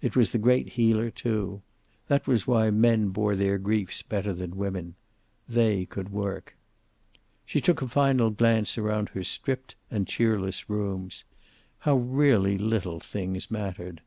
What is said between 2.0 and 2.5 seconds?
That was